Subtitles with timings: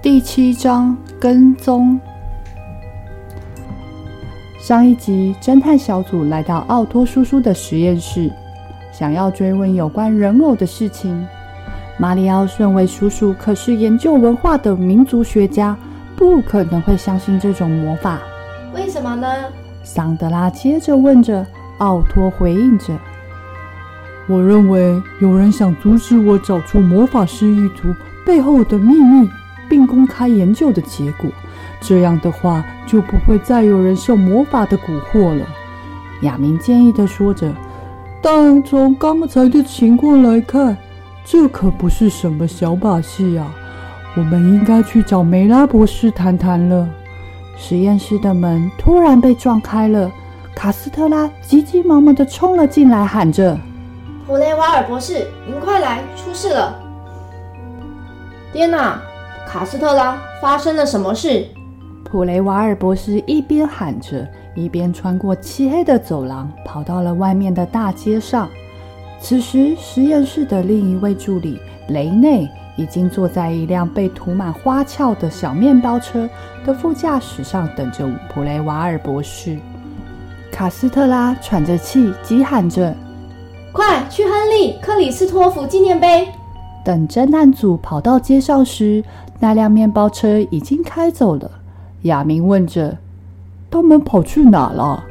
[0.00, 1.98] 第七章跟踪。
[4.60, 8.30] 上一集，侦探小组来到奥托叔叔的实验室，
[8.92, 11.26] 想要追问有关人偶的事情。
[11.98, 15.76] 马里奥认为叔叔可是研究文化的民族学家，
[16.14, 18.20] 不可能会相信这种魔法。
[18.72, 19.26] 为什么呢？
[19.82, 21.44] 桑德拉接着问着，
[21.78, 22.96] 奥托回应着
[24.30, 27.92] ：“我认为有人想阻止我找出魔法师一族
[28.24, 29.28] 背后的秘密。”
[29.68, 31.30] 并公开研究的结果，
[31.80, 35.44] 这样的话就不会再有人受魔法的蛊惑了。
[36.22, 37.52] 亚明建议地说着。
[38.20, 40.76] 但从刚才的情况来看，
[41.24, 43.54] 这可不是什么小把戏啊！
[44.16, 46.88] 我们应该去找梅拉博士谈谈了。
[47.56, 50.10] 实验室的门突然被撞开了，
[50.52, 53.56] 卡斯特拉急急忙忙地冲了进来，喊着
[54.26, 56.02] ：“普雷瓦尔博士，您快来！
[56.16, 56.74] 出事了！”
[58.52, 59.00] 天哪！
[59.48, 61.46] 卡斯特拉，发生了什么事？
[62.04, 68.46] 普雷瓦尔博士一边喊着，一边穿过漆黑的走廊，跑到了外面的大街上。
[69.18, 71.58] 此时，实验室的另一位助理
[71.88, 72.46] 雷内
[72.76, 76.28] 已经坐在一辆被涂满花俏的小面包车
[76.66, 79.56] 的副驾驶上，等着普雷瓦尔博士。
[80.52, 82.94] 卡斯特拉喘着气，急喊着
[83.72, 86.28] ：“快去亨利·克里斯托弗纪念碑！”
[86.84, 89.04] 等侦探组跑到街上时，
[89.40, 91.50] 那辆面包车已经开走了。
[92.02, 92.96] 亚明问着
[93.70, 95.04] ：“他们跑去哪了？”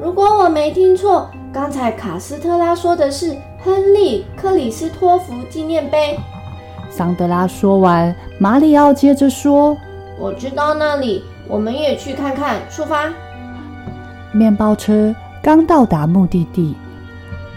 [0.00, 6.18] 如果我没听错，刚才卡斯特拉说的是亨利·克里斯托弗纪念碑。
[6.90, 9.76] 桑德拉说完，马里奥接着说
[10.18, 12.60] ：“我知道那里，我们也去看看。
[12.70, 13.12] 出发！”
[14.32, 16.74] 面包车刚到达目的地，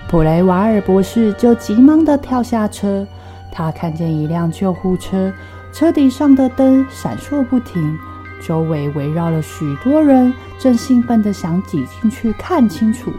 [0.09, 3.05] 普雷瓦尔博士就急忙地跳下车。
[3.53, 5.31] 他看见一辆救护车。
[5.71, 7.97] 车顶上的灯闪烁不停，
[8.45, 13.11] 周围围绕了许多人，正兴奋地想挤进去看清楚。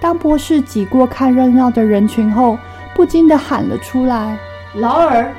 [0.00, 2.56] 当博士挤过看热闹的人群后，
[2.94, 4.38] 不禁地喊了出来
[4.76, 5.30] ：“劳尔！”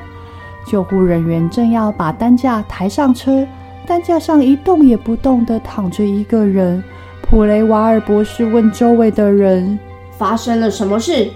[0.67, 3.47] 救护人员正要把担架抬上车，
[3.87, 6.83] 担架上一动也不动地躺着一个人。
[7.21, 9.79] 普雷瓦尔博士问周围的人
[10.17, 11.31] ：“发生了什么事？”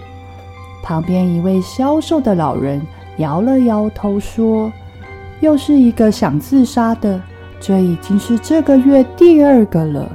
[0.82, 2.82] 旁边一位消瘦的老人
[3.18, 4.72] 摇了摇头说。
[5.40, 7.20] 又是一个想自杀的，
[7.60, 10.08] 这已经是这个月第二个了。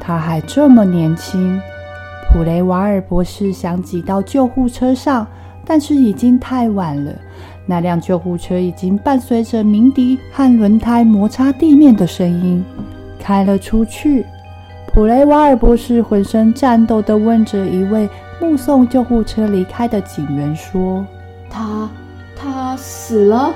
[0.00, 1.60] 他还这么年轻。
[2.28, 5.24] 普雷瓦尔博士想挤到救护车上，
[5.64, 7.12] 但是已经太晚了。
[7.64, 12.64] 那辆救护车已经伴随着鸣笛和轮胎摩擦地面的声音
[13.20, 14.26] 开了出去。
[14.88, 18.08] 普雷瓦尔博士浑身颤抖地问着一位
[18.42, 21.04] 目送救护车离开的警员说
[21.48, 21.88] ：“他，
[22.36, 23.52] 他死了？”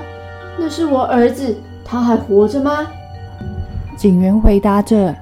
[0.57, 1.55] 那是我儿子，
[1.85, 2.87] 他还活着吗？
[3.95, 5.15] 警员回答着：“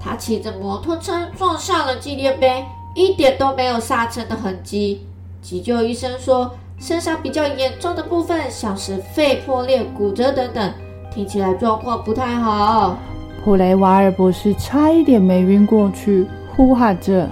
[0.00, 5.06] 他骑着摩托车撞上了纪念碑，一点都没有刹车的痕迹。
[5.40, 10.72] 急救医生说，身上比较严重的部分像是肺破裂、骨折等等，
[11.12, 12.98] 听起来状况不太好。”
[13.44, 17.28] 普雷瓦尔博士差一点没晕过去，呼喊着：“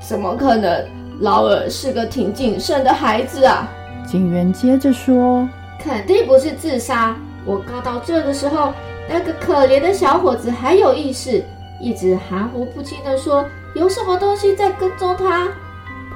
[0.00, 0.84] 怎么可能？
[1.20, 3.68] 劳尔是个挺谨慎的孩子啊！”
[4.06, 5.48] 警员接着说。
[5.82, 7.16] 肯定不是自杀。
[7.46, 8.74] 我刚到这的时候，
[9.08, 11.42] 那个可怜的小伙子还有意识，
[11.80, 15.48] 一直含糊不清地说有什么东西在跟踪他。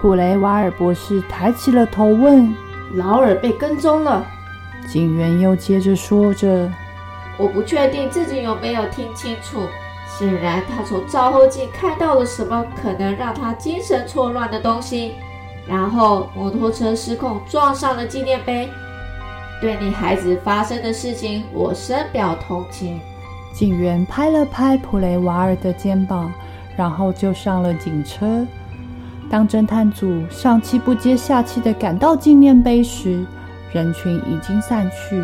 [0.02, 2.54] 普雷瓦尔博士抬起了头问
[2.94, 4.22] ：“劳尔被跟踪了？”
[4.86, 6.70] 警员又接着说着
[7.40, 9.60] ：“我不确定自己有没有听清楚。
[10.18, 15.14] 显然，他从照后镜看到了什么可能让他精神错乱的东西，
[15.66, 18.68] 然后摩托车失控撞上了纪念碑。”
[19.60, 23.00] 对你孩子发生的事情，我深表同情。
[23.52, 26.32] 警员拍了拍普雷瓦尔的肩膀，
[26.76, 28.46] 然后就上了警车。
[29.30, 33.24] 当侦探组上气不接下气地赶到纪念碑时，
[33.72, 35.22] 人群已经散去，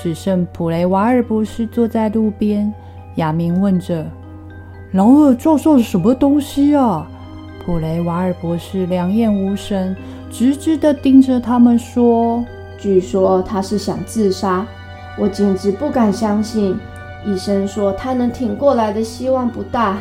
[0.00, 2.72] 只剩普雷瓦尔博士坐在路边。
[3.16, 4.06] 亚明问着
[4.92, 7.06] ：“劳尔撞上了什么东西啊？
[7.64, 9.96] 普雷瓦尔博士两眼无神，
[10.32, 12.44] 直直的盯着他们说
[12.76, 14.66] ：“据说他是想自杀，
[15.16, 16.76] 我简直不敢相信。
[17.24, 19.96] 医生说他能挺过来的希望不大。”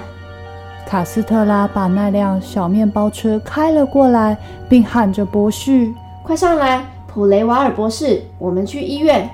[0.88, 4.36] 卡斯特拉把那辆小面包车开了过来，
[4.68, 5.88] 并喊着：“博士，
[6.24, 6.84] 快上来！
[7.06, 9.30] 普雷瓦尔博士，我们去医院。”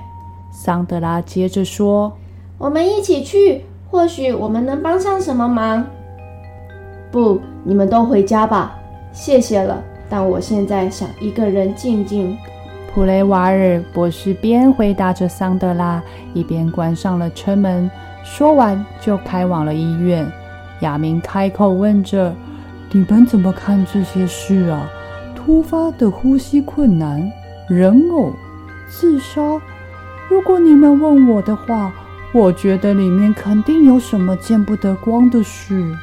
[0.52, 2.12] 桑德拉接着说
[2.58, 5.84] ：“我们一起去，或许我们能帮上什么忙。”
[7.10, 8.76] 不，你们都回家吧，
[9.12, 9.82] 谢谢了。
[10.08, 12.36] 但我现在想一个人静静。
[12.92, 16.02] 普雷瓦尔博士边回答着桑德拉，
[16.32, 17.90] 一边关上了车门。
[18.24, 20.26] 说完，就开往了医院。
[20.80, 22.34] 亚明开口问着
[22.92, 24.88] ：“你们怎么看这些事啊？
[25.34, 27.30] 突发的呼吸困难，
[27.68, 28.32] 人偶，
[28.88, 29.40] 自杀？
[30.28, 31.92] 如果你们问我的话，
[32.36, 35.96] 我觉得里面肯定有什么见不得光的事。”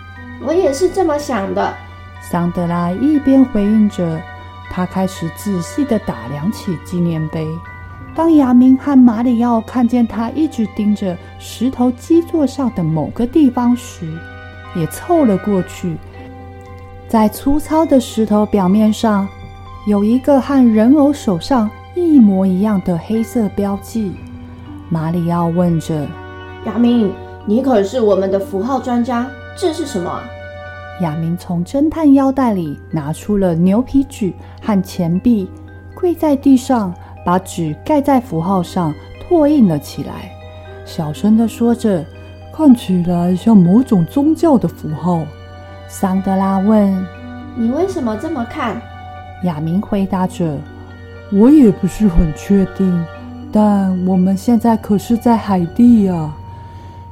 [0.43, 1.73] 我也是这么想的。
[2.21, 4.19] 桑德拉一边回应着，
[4.71, 7.47] 他开始仔细地打量起纪念碑。
[8.15, 14.11] 当亚明和马里奥看见他一直盯着石头基座上的某个地方时，
[14.75, 15.95] 也凑了过去，
[17.07, 19.27] 在粗糙的石头表面上，
[19.87, 24.11] 有一个和人偶手上一模一样的黑色标记。
[24.89, 26.07] 马里奥问着
[26.65, 27.11] ：“亚明，
[27.45, 30.21] 你可是我们的符号专家，这是什么？”
[31.01, 34.31] 亚明从侦探腰带里拿出了牛皮纸
[34.61, 35.49] 和钱币，
[35.95, 36.93] 跪在地上，
[37.25, 40.31] 把纸盖在符号上，拓印了起来，
[40.85, 42.03] 小声地说着。
[42.55, 45.25] 看起来像某种宗教的符号。
[45.87, 47.03] 桑德拉问
[47.57, 48.79] ：“你为什么这么看？”
[49.43, 50.55] 亚明回答着
[51.33, 53.05] ：“我也不是很确定，
[53.51, 56.31] 但我们现在可是在海地呀。”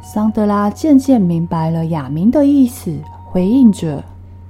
[0.02, 2.92] 桑德拉渐渐明白了亚明的意思，
[3.30, 4.04] 回应着：“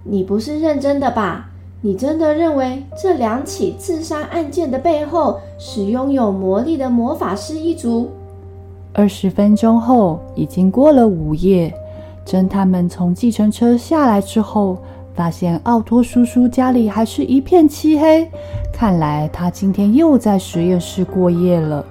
[0.04, 1.50] 你不是认真的吧？
[1.82, 8.10] 你真的认为这两起自杀案件的背后是拥有魔力的魔法师一族？”
[8.94, 11.74] 二十分钟后，已经过了午夜。
[12.26, 14.78] 侦探们从计程车下来之后，
[15.14, 18.30] 发现奥托叔叔家里还是一片漆黑。
[18.72, 21.86] 看来他今天又在实验室过夜了。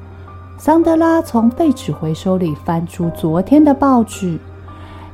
[0.60, 4.38] 桑德拉从废纸回收里翻出昨天的报纸。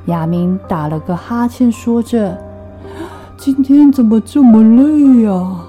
[0.07, 2.37] 亚明打了个哈欠，说着
[3.39, 5.61] ：“今天怎么这么累呀？”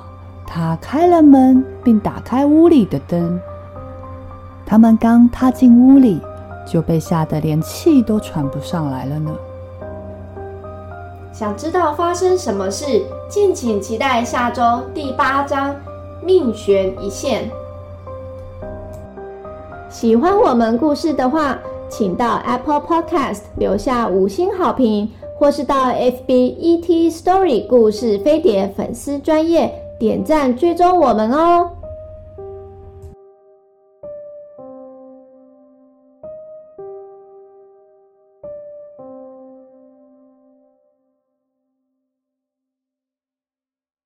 [0.47, 3.39] 他开了门，并打开屋里的灯。
[4.65, 6.19] 他们刚踏进屋里，
[6.65, 9.31] 就被吓得连气都喘不上来了呢。
[11.31, 13.05] 想知道发生什么事？
[13.29, 15.69] 敬请期待下周第八章
[16.25, 17.43] 《命悬一线》。
[19.89, 21.57] 喜欢我们故事的话，
[21.89, 31.71] 请到 Apple Podcast 留下五星好评，或是到 FB ET Story 故事飞碟粉丝专页点赞追踪我们哦。